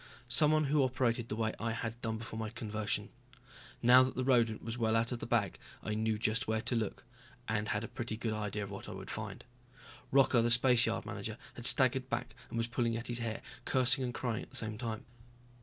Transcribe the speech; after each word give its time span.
Someone 0.29 0.63
who 0.63 0.81
operated 0.81 1.29
the 1.29 1.35
way 1.35 1.53
I 1.59 1.73
had 1.73 2.01
done 2.01 2.17
before 2.17 2.39
my 2.39 2.49
conversion. 2.49 3.09
Now 3.83 4.01
that 4.01 4.15
the 4.15 4.23
rodent 4.23 4.63
was 4.63 4.75
well 4.75 4.95
out 4.95 5.11
of 5.11 5.19
the 5.19 5.27
bag 5.27 5.59
I 5.83 5.93
knew 5.93 6.17
just 6.17 6.47
where 6.47 6.59
to 6.59 6.75
look, 6.75 7.03
and 7.47 7.67
had 7.67 7.83
a 7.83 7.87
pretty 7.87 8.17
good 8.17 8.33
idea 8.33 8.63
of 8.63 8.71
what 8.71 8.89
I 8.89 8.93
would 8.93 9.11
find. 9.11 9.43
Rocca, 10.11 10.41
the 10.41 10.49
spaceyard 10.49 11.05
manager, 11.05 11.37
had 11.53 11.67
staggered 11.67 12.09
back 12.09 12.33
and 12.49 12.57
was 12.57 12.65
pulling 12.65 12.97
at 12.97 13.09
his 13.09 13.19
hair, 13.19 13.43
cursing 13.63 14.03
and 14.03 14.11
crying 14.11 14.41
at 14.41 14.49
the 14.49 14.55
same 14.55 14.75
time. 14.79 15.05